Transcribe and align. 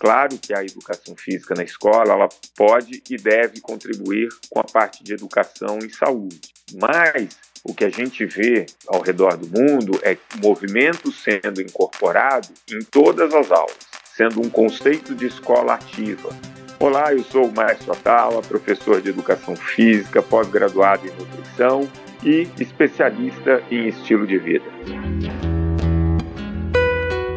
Claro 0.00 0.38
que 0.38 0.54
a 0.54 0.64
educação 0.64 1.14
física 1.14 1.54
na 1.54 1.62
escola 1.62 2.14
ela 2.14 2.28
pode 2.56 3.02
e 3.10 3.18
deve 3.18 3.60
contribuir 3.60 4.30
com 4.48 4.58
a 4.58 4.64
parte 4.64 5.04
de 5.04 5.12
educação 5.12 5.78
e 5.78 5.90
saúde, 5.90 6.40
mas 6.80 7.36
o 7.62 7.74
que 7.74 7.84
a 7.84 7.90
gente 7.90 8.24
vê 8.24 8.64
ao 8.88 9.02
redor 9.02 9.36
do 9.36 9.46
mundo 9.46 10.00
é 10.02 10.16
movimento 10.42 11.12
sendo 11.12 11.60
incorporado 11.60 12.48
em 12.72 12.78
todas 12.82 13.34
as 13.34 13.52
aulas, 13.52 13.76
sendo 14.16 14.40
um 14.40 14.48
conceito 14.48 15.14
de 15.14 15.26
escola 15.26 15.74
ativa. 15.74 16.30
Olá, 16.78 17.12
eu 17.12 17.22
sou 17.22 17.44
o 17.44 17.52
Márcio 17.54 17.92
Atala, 17.92 18.40
professor 18.40 19.02
de 19.02 19.10
educação 19.10 19.54
física, 19.54 20.22
pós-graduado 20.22 21.06
em 21.06 21.10
nutrição 21.10 21.86
e 22.24 22.48
especialista 22.58 23.62
em 23.70 23.88
estilo 23.88 24.26
de 24.26 24.38
vida. 24.38 24.64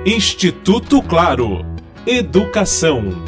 Instituto 0.06 1.04
Claro. 1.04 1.73
Educação. 2.06 3.24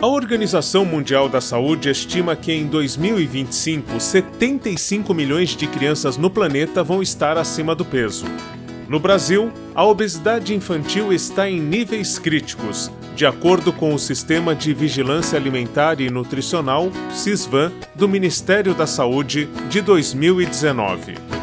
A 0.00 0.06
Organização 0.06 0.84
Mundial 0.84 1.28
da 1.28 1.40
Saúde 1.40 1.90
estima 1.90 2.36
que 2.36 2.52
em 2.52 2.68
2025, 2.68 3.98
75 3.98 5.12
milhões 5.12 5.56
de 5.56 5.66
crianças 5.66 6.16
no 6.16 6.30
planeta 6.30 6.84
vão 6.84 7.02
estar 7.02 7.36
acima 7.36 7.74
do 7.74 7.84
peso. 7.84 8.24
No 8.88 9.00
Brasil, 9.00 9.50
a 9.74 9.84
obesidade 9.84 10.54
infantil 10.54 11.12
está 11.12 11.50
em 11.50 11.60
níveis 11.60 12.20
críticos, 12.20 12.88
de 13.16 13.26
acordo 13.26 13.72
com 13.72 13.92
o 13.92 13.98
Sistema 13.98 14.54
de 14.54 14.72
Vigilância 14.72 15.36
Alimentar 15.36 16.00
e 16.00 16.08
Nutricional, 16.08 16.88
SISVAN, 17.12 17.72
do 17.96 18.08
Ministério 18.08 18.74
da 18.74 18.86
Saúde, 18.86 19.48
de 19.68 19.80
2019. 19.80 21.39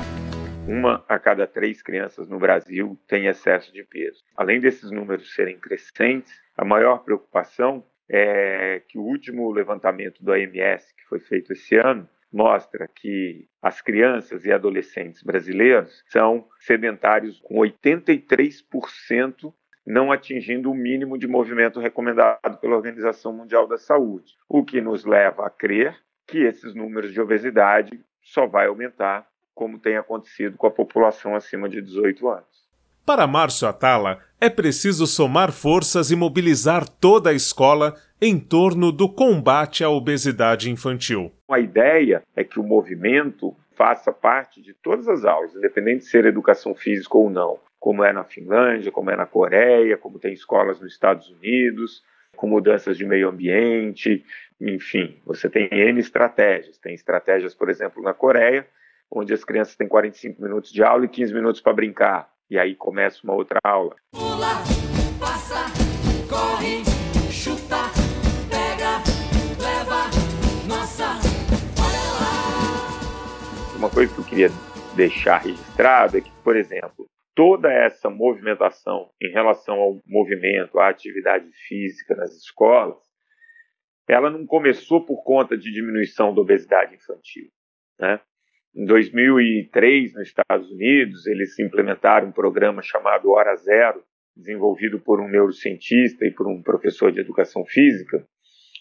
Uma 0.68 1.04
a 1.08 1.18
cada 1.18 1.48
três 1.48 1.82
crianças 1.82 2.28
no 2.28 2.38
Brasil 2.38 3.00
tem 3.08 3.28
excesso 3.28 3.72
de 3.72 3.84
peso. 3.86 4.22
Além 4.36 4.60
desses 4.60 4.92
números 4.92 5.34
serem 5.34 5.58
crescentes, 5.58 6.34
a 6.58 6.66
maior 6.66 7.06
preocupação 7.06 7.86
é 8.09 8.82
que 8.88 8.98
o 8.98 9.02
último 9.02 9.50
levantamento 9.50 10.22
do 10.22 10.32
OMS, 10.32 10.94
que 10.94 11.06
foi 11.06 11.20
feito 11.20 11.54
esse 11.54 11.78
ano, 11.78 12.08
mostra 12.32 12.88
que 12.88 13.48
as 13.62 13.82
crianças 13.82 14.44
e 14.44 14.52
adolescentes 14.52 15.24
brasileiros 15.24 16.04
são 16.08 16.48
sedentários 16.59 17.40
com 17.40 17.56
83% 17.56 19.54
não 19.86 20.12
atingindo 20.12 20.70
o 20.70 20.76
mínimo 20.76 21.18
de 21.18 21.28
movimento 21.28 21.80
recomendado 21.80 22.58
pela 22.59 22.76
Organização 22.76 23.31
Mundial 23.31 23.66
da 23.68 23.78
Saúde, 23.78 24.34
o 24.50 24.66
que 24.66 24.81
nos 24.81 25.06
leva 25.06 25.48
a 25.48 25.50
crer 25.50 25.98
que 26.28 26.40
esses 26.40 26.76
números 26.76 27.14
de 27.14 27.22
obesidade 27.22 27.98
só 28.22 28.46
vai 28.46 28.68
aumentar, 28.68 29.26
como 29.58 29.80
tem 29.80 29.97
acontecido 29.97 30.55
com 30.55 30.67
a 30.67 30.72
população 30.72 31.36
acima 31.36 31.67
de 31.67 31.81
18 31.81 32.30
anos. 32.30 32.67
Para 33.03 33.25
Márcio 33.25 33.67
Atala, 33.67 34.19
é 34.39 34.52
preciso 34.52 35.08
somar 35.08 35.52
forças 35.52 36.11
e 36.11 36.16
mobilizar 36.16 36.88
toda 36.88 37.31
a 37.31 37.33
escola 37.33 37.95
em 38.22 38.39
torno 38.39 38.91
do 38.91 39.11
combate 39.11 39.83
à 39.83 39.89
obesidade 39.89 40.69
infantil. 40.69 41.31
A 41.50 41.59
ideia 41.59 42.22
é 42.35 42.44
que 42.44 42.59
o 42.59 42.63
movimento 42.63 43.55
faça 43.75 44.11
parte 44.11 44.61
de 44.61 44.75
todas 44.75 45.08
as 45.08 45.25
aulas, 45.25 45.55
independente 45.55 46.03
de 46.03 46.09
ser 46.11 46.25
educação 46.25 46.75
física 46.75 47.17
ou 47.17 47.28
não, 47.28 47.58
como 47.80 48.03
é 48.03 48.13
na 48.13 48.23
Finlândia, 48.23 48.91
como 48.91 49.09
é 49.09 49.16
na 49.16 49.25
Coreia, 49.25 49.97
como 49.97 50.19
tem 50.19 50.33
escolas 50.33 50.80
nos 50.80 50.91
Estados 50.91 51.30
Unidos, 51.30 52.03
com 52.35 52.45
mudanças 52.47 52.95
de 52.95 53.05
meio 53.05 53.30
ambiente, 53.30 54.23
enfim, 54.61 55.17
você 55.25 55.50
tem 55.50 55.67
N 55.72 56.00
estratégias. 56.00 56.78
Tem 56.78 56.94
estratégias, 56.94 57.55
por 57.55 57.69
exemplo, 57.69 58.03
na 58.03 58.13
Coreia, 58.13 58.67
onde 59.11 59.33
as 59.33 59.44
crianças 59.44 59.75
têm 59.75 59.88
45 59.88 60.41
minutos 60.41 60.72
de 60.72 60.83
aula 60.83 61.05
e 61.05 61.09
15 61.09 61.33
minutos 61.33 61.61
para 61.61 61.73
brincar 61.73 62.30
e 62.50 62.58
aí 62.58 62.75
começa 62.75 63.22
uma 63.23 63.33
outra 63.33 63.59
aula. 63.63 63.95
Pula, 64.11 64.63
passa, 65.19 65.66
corre, 66.30 66.83
chuta, 67.30 67.91
pega, 68.50 69.03
leva, 69.62 70.09
nossa, 70.67 71.19
olha 71.78 72.07
lá. 72.22 73.78
Uma 73.78 73.90
coisa 73.90 74.13
que 74.13 74.19
eu 74.19 74.25
queria 74.25 74.50
deixar 74.96 75.40
registrado 75.40 76.17
é 76.17 76.22
que, 76.22 76.31
por 76.44 76.56
exemplo, 76.56 77.07
toda 77.35 77.72
essa 77.72 78.09
movimentação 78.09 79.12
em 79.22 79.31
relação 79.31 79.75
ao 79.75 80.01
movimento, 80.06 80.79
à 80.79 80.90
atividade 80.90 81.50
física 81.67 82.16
nas 82.16 82.31
escolas, 82.31 82.97
ela 84.07 84.29
não 84.29 84.46
começou 84.46 85.06
por 85.06 85.23
conta 85.23 85.57
de 85.57 85.72
diminuição 85.72 86.34
da 86.34 86.41
obesidade 86.41 86.96
infantil. 86.96 87.50
Né? 88.00 88.19
Em 88.75 88.85
2003, 88.85 90.13
nos 90.13 90.28
Estados 90.28 90.69
Unidos, 90.69 91.25
eles 91.25 91.57
implementaram 91.59 92.28
um 92.28 92.31
programa 92.31 92.81
chamado 92.81 93.31
Hora 93.31 93.55
Zero, 93.55 94.03
desenvolvido 94.35 95.00
por 95.00 95.19
um 95.19 95.28
neurocientista 95.28 96.25
e 96.25 96.31
por 96.31 96.47
um 96.47 96.61
professor 96.61 97.11
de 97.11 97.19
educação 97.19 97.66
física, 97.66 98.23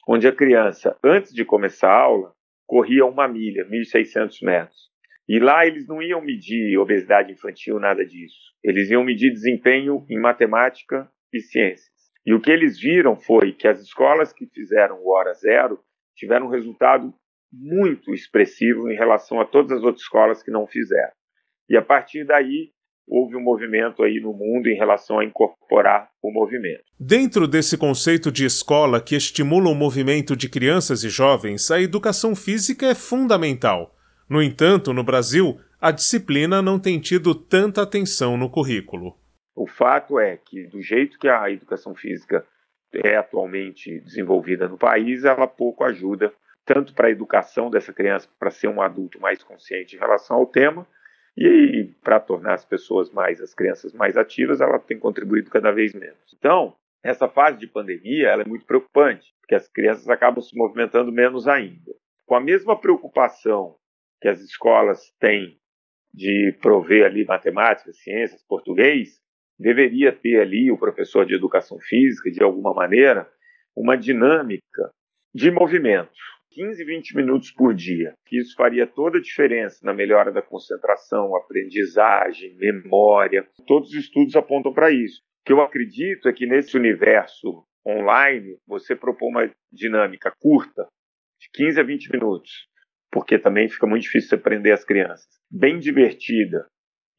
onde 0.07 0.29
a 0.29 0.33
criança, 0.33 0.97
antes 1.03 1.33
de 1.33 1.45
começar 1.45 1.89
a 1.89 2.03
aula, 2.03 2.33
corria 2.67 3.07
uma 3.07 3.27
milha, 3.27 3.67
1.600 3.67 4.45
metros. 4.45 4.91
E 5.29 5.39
lá 5.41 5.67
eles 5.67 5.89
não 5.89 6.03
iam 6.03 6.21
medir 6.21 6.79
obesidade 6.79 7.33
infantil, 7.33 7.81
nada 7.81 8.05
disso. 8.05 8.53
Eles 8.63 8.91
iam 8.91 9.03
medir 9.03 9.33
desempenho 9.33 10.05
em 10.09 10.21
matemática 10.21 11.11
e 11.33 11.41
ciências. 11.41 11.91
E 12.25 12.35
o 12.35 12.41
que 12.41 12.51
eles 12.51 12.79
viram 12.79 13.17
foi 13.17 13.53
que 13.53 13.67
as 13.67 13.81
escolas 13.81 14.33
que 14.33 14.47
fizeram 14.47 15.01
o 15.03 15.11
Hora 15.11 15.33
Zero 15.35 15.81
tiveram 16.15 16.47
um 16.47 16.51
resultado 16.51 17.15
muito 17.53 18.13
expressivo 18.13 18.91
em 18.91 18.97
relação 18.97 19.41
a 19.41 19.45
todas 19.45 19.73
as 19.73 19.83
outras 19.83 20.03
escolas 20.03 20.43
que 20.43 20.51
não 20.51 20.67
fizeram. 20.67 21.13
E 21.69 21.77
a 21.77 21.83
partir 21.83 22.25
daí 22.25 22.71
houve 23.09 23.37
um 23.37 23.41
movimento 23.41 24.03
aí 24.03 24.21
no 24.21 24.33
mundo 24.33 24.69
em 24.69 24.77
relação 24.77 25.19
a 25.19 25.25
incorporar 25.25 26.11
o 26.23 26.33
movimento. 26.33 26.83
Dentro 26.99 27.47
desse 27.47 27.79
conceito 27.79 28.33
de 28.33 28.45
escola 28.45 29.01
que 29.01 29.15
estimula 29.15 29.71
o 29.71 29.75
movimento 29.75 30.37
de 30.37 30.49
crianças 30.49 31.05
e 31.05 31.09
jovens, 31.09 31.71
a 31.71 31.81
educação 31.81 32.35
física 32.35 32.87
é 32.87 32.95
fundamental. 32.95 33.95
No 34.29 34.43
entanto, 34.43 34.93
no 34.93 35.05
Brasil, 35.05 35.59
a 35.81 35.93
disciplina 35.93 36.61
não 36.61 36.81
tem 36.81 36.99
tido 36.99 37.35
tanta 37.35 37.83
atenção 37.83 38.37
no 38.37 38.51
currículo. 38.51 39.17
O 39.55 39.67
fato 39.67 40.19
é 40.19 40.37
que, 40.37 40.67
do 40.67 40.83
jeito 40.83 41.19
que 41.19 41.29
a 41.29 41.51
educação 41.51 41.95
física 41.95 42.45
é 43.05 43.17
atualmente 43.17 44.01
desenvolvida 44.01 44.69
no 44.69 44.77
país, 44.77 45.25
ela 45.25 45.47
pouco 45.47 45.85
ajuda 45.85 46.33
tanto 46.67 46.93
para 46.93 47.07
a 47.07 47.11
educação 47.11 47.71
dessa 47.71 47.93
criança, 47.93 48.29
para 48.39 48.51
ser 48.51 48.67
um 48.67 48.83
adulto 48.83 49.21
mais 49.21 49.43
consciente 49.43 49.95
em 49.95 49.99
relação 49.99 50.37
ao 50.37 50.47
tema, 50.47 50.87
e 51.39 51.91
para 52.03 52.19
tornar 52.19 52.55
as 52.55 52.65
pessoas 52.65 53.11
mais, 53.11 53.41
as 53.41 53.55
crianças 53.55 53.93
mais 53.93 54.17
ativas, 54.17 54.61
ela 54.61 54.79
tem 54.79 54.99
contribuído 54.99 55.51
cada 55.51 55.71
vez 55.71 55.95
menos. 55.95 56.35
Então, 56.37 56.75
essa 57.05 57.29
fase 57.29 57.59
de 57.59 57.67
pandemia 57.67 58.29
ela 58.29 58.43
é 58.43 58.49
muito 58.49 58.67
preocupante, 58.67 59.33
porque 59.41 59.55
as 59.55 59.69
crianças 59.69 60.09
acabam 60.09 60.43
se 60.43 60.57
movimentando 60.57 61.13
menos 61.13 61.47
ainda. 61.47 61.95
Com 62.25 62.35
a 62.35 62.41
mesma 62.41 62.79
preocupação 62.79 63.77
que 64.21 64.29
as 64.29 64.41
escolas 64.41 65.13
têm 65.21 65.61
de 66.13 66.57
prover 66.61 67.05
ali 67.05 67.25
matemática, 67.27 67.93
ciências, 67.93 68.43
português, 68.43 69.21
deveria 69.59 70.11
ter 70.11 70.41
ali 70.41 70.73
o 70.73 70.79
professor 70.79 71.27
de 71.27 71.35
educação 71.35 71.79
física, 71.79 72.31
de 72.31 72.43
alguma 72.43 72.73
maneira, 72.73 73.31
uma 73.77 73.97
dinâmica 73.97 74.91
de 75.35 75.51
movimento 75.51 76.36
15, 76.57 76.83
20 76.87 77.17
minutos 77.17 77.51
por 77.51 77.75
dia. 77.75 78.15
Isso 78.33 78.57
faria 78.57 78.87
toda 78.87 79.19
a 79.19 79.21
diferença 79.21 79.79
na 79.85 79.93
melhora 79.93 80.33
da 80.33 80.41
concentração, 80.41 81.37
aprendizagem, 81.37 82.57
memória. 82.57 83.47
Todos 83.67 83.91
os 83.91 83.97
estudos 83.97 84.35
apontam 84.35 84.73
para 84.73 84.91
isso. 84.91 85.21
O 85.21 85.45
que 85.45 85.53
eu 85.53 85.61
acredito 85.61 86.27
é 86.27 86.33
que 86.33 86.47
nesse 86.47 86.75
universo 86.75 87.63
online, 87.87 88.57
você 88.67 88.97
propõe 88.97 89.29
uma 89.29 89.51
dinâmica 89.71 90.33
curta, 90.41 90.87
de 91.39 91.51
15 91.53 91.79
a 91.79 91.83
20 91.83 92.11
minutos, 92.11 92.51
porque 93.13 93.39
também 93.39 93.69
fica 93.69 93.87
muito 93.87 94.05
difícil 94.05 94.31
você 94.31 94.39
prender 94.39 94.73
as 94.73 94.83
crianças. 94.83 95.29
Bem 95.51 95.79
divertida 95.79 96.67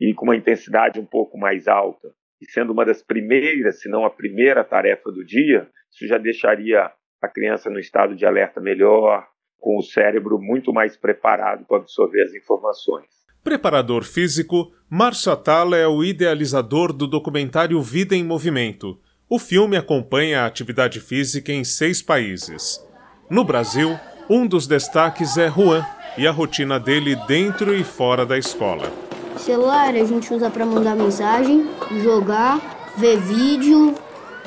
e 0.02 0.16
com 0.16 0.26
uma 0.26 0.36
intensidade 0.36 1.00
um 1.00 1.06
pouco 1.06 1.38
mais 1.38 1.68
alta, 1.68 2.12
e 2.42 2.50
sendo 2.50 2.74
uma 2.74 2.84
das 2.84 3.04
primeiras, 3.04 3.82
se 3.82 3.88
não 3.88 4.04
a 4.04 4.10
primeira 4.10 4.64
tarefa 4.64 5.12
do 5.12 5.24
dia, 5.24 5.70
isso 5.92 6.08
já 6.08 6.18
deixaria 6.18 6.92
a 7.22 7.28
criança 7.28 7.70
no 7.70 7.80
estado 7.80 8.16
de 8.16 8.26
alerta 8.26 8.62
melhor, 8.62 9.28
com 9.60 9.78
o 9.78 9.84
cérebro 9.84 10.40
muito 10.40 10.74
mais 10.74 10.96
preparado 10.96 11.66
para 11.66 11.78
absorver 11.78 12.24
as 12.24 12.34
informações. 12.34 13.06
Preparador 13.44 14.04
físico, 14.04 14.72
Márcio 14.90 15.32
Atala 15.32 15.78
é 15.78 15.88
o 15.88 16.04
idealizador 16.04 16.92
do 16.92 17.08
documentário 17.08 17.82
Vida 17.82 18.16
em 18.16 18.24
Movimento. 18.24 19.00
O 19.30 19.40
filme 19.40 19.78
acompanha 19.78 20.42
a 20.42 20.46
atividade 20.46 21.00
física 21.00 21.52
em 21.52 21.64
seis 21.64 22.02
países. 22.02 22.86
No 23.30 23.44
Brasil, 23.44 23.98
um 24.30 24.46
dos 24.46 24.68
destaques 24.68 25.38
é 25.38 25.50
Juan 25.50 25.86
e 26.18 26.28
a 26.28 26.32
rotina 26.32 26.80
dele 26.80 27.16
dentro 27.28 27.74
e 27.74 27.84
fora 27.84 28.26
da 28.26 28.38
escola. 28.38 28.92
Celular 29.38 29.96
a 29.96 30.04
gente 30.04 30.34
usa 30.34 30.50
para 30.50 30.66
mandar 30.66 30.96
mensagem, 30.96 31.70
jogar, 32.02 32.94
ver 32.98 33.18
vídeo, 33.18 33.94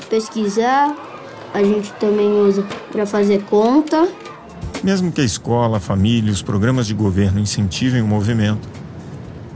pesquisar, 0.08 0.94
a 1.54 1.62
gente 1.62 1.92
também 1.94 2.32
usa 2.32 2.66
para 2.90 3.06
fazer 3.06 3.42
conta. 3.44 4.08
Mesmo 4.82 5.12
que 5.12 5.20
a 5.20 5.24
escola, 5.24 5.76
a 5.76 5.80
família 5.80 6.30
e 6.30 6.32
os 6.32 6.42
programas 6.42 6.86
de 6.86 6.94
governo 6.94 7.38
incentivem 7.38 8.00
o 8.00 8.06
movimento, 8.06 8.68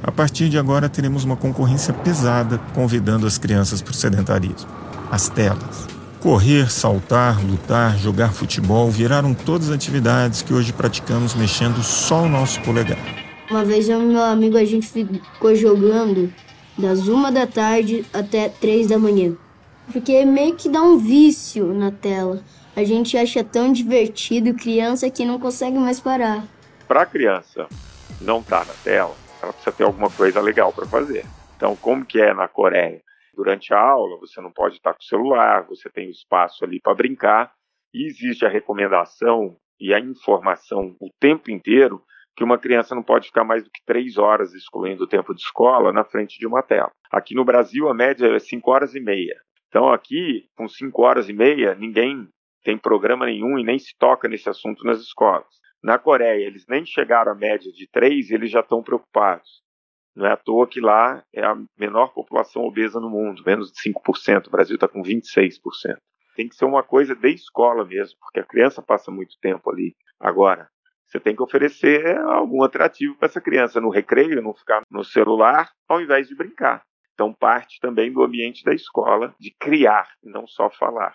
A 0.06 0.12
partir 0.12 0.50
de 0.50 0.58
agora 0.58 0.86
teremos 0.86 1.24
uma 1.24 1.34
concorrência 1.34 1.94
pesada 1.94 2.60
convidando 2.74 3.26
as 3.26 3.38
crianças 3.38 3.80
para 3.80 3.92
o 3.92 3.94
sedentarismo. 3.94 4.68
As 5.10 5.30
telas. 5.30 5.88
Correr, 6.20 6.70
saltar, 6.70 7.42
lutar, 7.42 7.96
jogar 7.96 8.34
futebol 8.34 8.90
viraram 8.90 9.32
todas 9.32 9.70
atividades 9.70 10.42
que 10.42 10.52
hoje 10.52 10.74
praticamos 10.74 11.34
mexendo 11.34 11.82
só 11.82 12.24
o 12.24 12.28
nosso 12.28 12.60
polegar. 12.60 12.98
Uma 13.50 13.64
vez 13.64 13.88
eu 13.88 14.02
e 14.02 14.04
meu 14.04 14.22
amigo 14.22 14.58
a 14.58 14.64
gente 14.66 14.86
ficou 14.86 15.54
jogando 15.56 16.30
das 16.76 17.08
uma 17.08 17.32
da 17.32 17.46
tarde 17.46 18.04
até 18.12 18.50
três 18.50 18.88
da 18.88 18.98
manhã. 18.98 19.32
Porque 19.90 20.22
meio 20.26 20.54
que 20.54 20.68
dá 20.68 20.82
um 20.82 20.98
vício 20.98 21.72
na 21.72 21.90
tela. 21.90 22.42
A 22.76 22.82
gente 22.82 23.16
acha 23.16 23.44
tão 23.44 23.72
divertido 23.72 24.52
criança 24.52 25.08
que 25.08 25.24
não 25.24 25.38
consegue 25.38 25.78
mais 25.78 26.00
parar. 26.00 26.44
Para 26.88 27.02
a 27.02 27.06
criança 27.06 27.68
não 28.20 28.40
estar 28.40 28.64
tá 28.64 28.72
na 28.72 28.74
tela, 28.82 29.14
ela 29.40 29.52
precisa 29.52 29.76
ter 29.76 29.84
alguma 29.84 30.10
coisa 30.10 30.40
legal 30.40 30.72
para 30.72 30.84
fazer. 30.84 31.24
Então, 31.56 31.76
como 31.76 32.04
que 32.04 32.20
é 32.20 32.34
na 32.34 32.48
Coreia? 32.48 33.00
Durante 33.32 33.72
a 33.72 33.78
aula, 33.78 34.18
você 34.18 34.40
não 34.40 34.50
pode 34.50 34.74
estar 34.74 34.92
com 34.92 35.00
o 35.00 35.04
celular, 35.04 35.64
você 35.68 35.88
tem 35.88 36.08
o 36.08 36.10
espaço 36.10 36.64
ali 36.64 36.80
para 36.80 36.96
brincar, 36.96 37.52
e 37.92 38.06
existe 38.06 38.44
a 38.44 38.48
recomendação 38.48 39.56
e 39.78 39.94
a 39.94 40.00
informação 40.00 40.96
o 41.00 41.08
tempo 41.20 41.52
inteiro 41.52 42.02
que 42.36 42.42
uma 42.42 42.58
criança 42.58 42.92
não 42.92 43.04
pode 43.04 43.28
ficar 43.28 43.44
mais 43.44 43.62
do 43.62 43.70
que 43.70 43.84
três 43.86 44.18
horas, 44.18 44.52
excluindo 44.52 45.04
o 45.04 45.08
tempo 45.08 45.32
de 45.32 45.40
escola, 45.40 45.92
na 45.92 46.02
frente 46.02 46.40
de 46.40 46.46
uma 46.46 46.60
tela. 46.60 46.90
Aqui 47.12 47.36
no 47.36 47.44
Brasil, 47.44 47.88
a 47.88 47.94
média 47.94 48.26
é 48.34 48.38
cinco 48.40 48.72
horas 48.72 48.96
e 48.96 49.00
meia. 49.00 49.36
Então, 49.68 49.92
aqui, 49.92 50.48
com 50.56 50.66
cinco 50.66 51.02
horas 51.02 51.28
e 51.28 51.32
meia, 51.32 51.76
ninguém 51.76 52.28
tem 52.64 52.78
programa 52.78 53.26
nenhum 53.26 53.58
e 53.58 53.62
nem 53.62 53.78
se 53.78 53.94
toca 53.98 54.26
nesse 54.26 54.48
assunto 54.48 54.84
nas 54.84 54.98
escolas. 54.98 55.46
Na 55.82 55.98
Coreia, 55.98 56.46
eles 56.46 56.64
nem 56.66 56.84
chegaram 56.86 57.32
à 57.32 57.34
média 57.34 57.70
de 57.70 57.86
três 57.86 58.30
e 58.30 58.34
eles 58.34 58.50
já 58.50 58.60
estão 58.60 58.82
preocupados. 58.82 59.62
Não 60.16 60.26
é 60.26 60.32
à 60.32 60.36
toa 60.36 60.66
que 60.66 60.80
lá 60.80 61.22
é 61.34 61.44
a 61.44 61.56
menor 61.78 62.14
população 62.14 62.62
obesa 62.62 62.98
no 62.98 63.10
mundo, 63.10 63.42
menos 63.44 63.70
de 63.70 63.90
5%. 63.90 64.46
O 64.46 64.50
Brasil 64.50 64.76
está 64.76 64.88
com 64.88 65.02
26%. 65.02 65.60
Tem 66.34 66.48
que 66.48 66.56
ser 66.56 66.64
uma 66.64 66.82
coisa 66.82 67.14
de 67.14 67.30
escola 67.30 67.84
mesmo, 67.84 68.18
porque 68.18 68.40
a 68.40 68.46
criança 68.46 68.82
passa 68.82 69.10
muito 69.10 69.36
tempo 69.40 69.70
ali. 69.70 69.94
Agora, 70.18 70.68
você 71.06 71.20
tem 71.20 71.36
que 71.36 71.42
oferecer 71.42 72.16
algum 72.16 72.62
atrativo 72.62 73.16
para 73.16 73.26
essa 73.26 73.40
criança 73.40 73.80
no 73.80 73.90
recreio, 73.90 74.42
não 74.42 74.54
ficar 74.54 74.82
no 74.90 75.04
celular, 75.04 75.70
ao 75.88 76.00
invés 76.00 76.28
de 76.28 76.34
brincar. 76.34 76.82
Então, 77.12 77.32
parte 77.32 77.78
também 77.80 78.12
do 78.12 78.22
ambiente 78.22 78.64
da 78.64 78.74
escola 78.74 79.34
de 79.38 79.54
criar, 79.60 80.08
não 80.22 80.46
só 80.46 80.70
falar. 80.70 81.14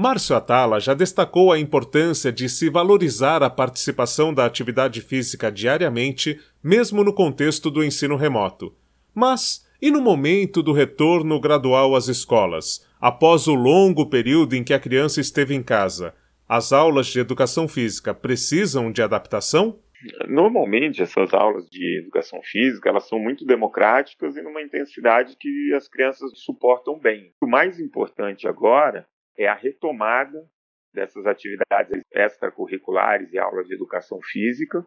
Márcio 0.00 0.36
Atala 0.36 0.78
já 0.78 0.94
destacou 0.94 1.50
a 1.50 1.58
importância 1.58 2.30
de 2.30 2.48
se 2.48 2.70
valorizar 2.70 3.42
a 3.42 3.50
participação 3.50 4.32
da 4.32 4.46
atividade 4.46 5.00
física 5.00 5.50
diariamente, 5.50 6.40
mesmo 6.62 7.02
no 7.02 7.12
contexto 7.12 7.68
do 7.68 7.82
ensino 7.82 8.14
remoto. 8.14 8.72
Mas, 9.12 9.68
e 9.82 9.90
no 9.90 10.00
momento 10.00 10.62
do 10.62 10.72
retorno 10.72 11.40
gradual 11.40 11.96
às 11.96 12.06
escolas, 12.06 12.88
após 13.00 13.48
o 13.48 13.54
longo 13.54 14.08
período 14.08 14.54
em 14.54 14.62
que 14.62 14.72
a 14.72 14.78
criança 14.78 15.20
esteve 15.20 15.52
em 15.52 15.64
casa? 15.64 16.14
As 16.48 16.72
aulas 16.72 17.08
de 17.08 17.18
educação 17.18 17.66
física 17.66 18.14
precisam 18.14 18.92
de 18.92 19.02
adaptação? 19.02 19.80
Normalmente, 20.28 21.02
essas 21.02 21.34
aulas 21.34 21.68
de 21.68 21.98
educação 21.98 22.40
física 22.44 22.88
elas 22.88 23.08
são 23.08 23.18
muito 23.18 23.44
democráticas 23.44 24.36
e 24.36 24.42
numa 24.42 24.62
intensidade 24.62 25.34
que 25.36 25.74
as 25.74 25.88
crianças 25.88 26.30
suportam 26.36 26.96
bem. 27.00 27.32
O 27.42 27.48
mais 27.48 27.80
importante 27.80 28.46
agora 28.46 29.04
é 29.38 29.46
a 29.46 29.54
retomada 29.54 30.44
dessas 30.92 31.26
atividades 31.26 32.02
extracurriculares 32.12 33.32
e 33.32 33.38
aulas 33.38 33.66
de 33.66 33.74
educação 33.74 34.18
física, 34.22 34.84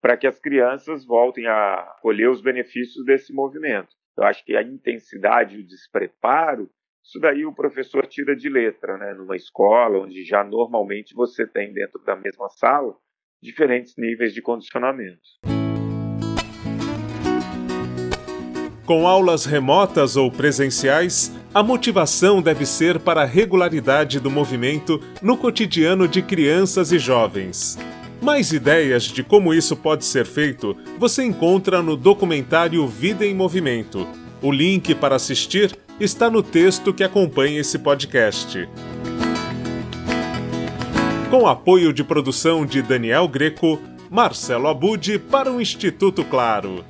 para 0.00 0.16
que 0.16 0.26
as 0.26 0.38
crianças 0.38 1.04
voltem 1.04 1.46
a 1.46 1.96
colher 2.02 2.28
os 2.28 2.42
benefícios 2.42 3.04
desse 3.04 3.32
movimento. 3.32 3.88
Eu 4.16 4.24
acho 4.24 4.44
que 4.44 4.56
a 4.56 4.62
intensidade 4.62 5.56
e 5.56 5.60
o 5.60 5.66
despreparo, 5.66 6.70
isso 7.02 7.18
daí 7.20 7.46
o 7.46 7.54
professor 7.54 8.06
tira 8.06 8.36
de 8.36 8.48
letra, 8.48 8.98
né? 8.98 9.14
Numa 9.14 9.36
escola 9.36 10.00
onde 10.00 10.24
já 10.24 10.44
normalmente 10.44 11.14
você 11.14 11.46
tem 11.46 11.72
dentro 11.72 12.02
da 12.04 12.14
mesma 12.14 12.48
sala 12.48 12.94
diferentes 13.40 13.94
níveis 13.96 14.34
de 14.34 14.42
condicionamento. 14.42 15.47
Com 18.88 19.06
aulas 19.06 19.44
remotas 19.44 20.16
ou 20.16 20.30
presenciais, 20.30 21.30
a 21.52 21.62
motivação 21.62 22.40
deve 22.40 22.64
ser 22.64 22.98
para 22.98 23.20
a 23.20 23.26
regularidade 23.26 24.18
do 24.18 24.30
movimento 24.30 24.98
no 25.20 25.36
cotidiano 25.36 26.08
de 26.08 26.22
crianças 26.22 26.90
e 26.90 26.98
jovens. 26.98 27.78
Mais 28.22 28.50
ideias 28.50 29.02
de 29.02 29.22
como 29.22 29.52
isso 29.52 29.76
pode 29.76 30.06
ser 30.06 30.24
feito 30.24 30.74
você 30.98 31.22
encontra 31.22 31.82
no 31.82 31.98
documentário 31.98 32.88
Vida 32.88 33.26
em 33.26 33.34
Movimento. 33.34 34.08
O 34.40 34.50
link 34.50 34.94
para 34.94 35.16
assistir 35.16 35.78
está 36.00 36.30
no 36.30 36.42
texto 36.42 36.94
que 36.94 37.04
acompanha 37.04 37.60
esse 37.60 37.78
podcast. 37.78 38.66
Com 41.30 41.46
apoio 41.46 41.92
de 41.92 42.02
produção 42.02 42.64
de 42.64 42.80
Daniel 42.80 43.28
Greco, 43.28 43.78
Marcelo 44.10 44.66
Abude 44.66 45.18
para 45.18 45.52
o 45.52 45.60
Instituto 45.60 46.24
Claro. 46.24 46.86